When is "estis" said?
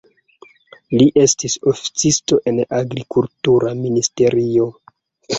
1.23-1.57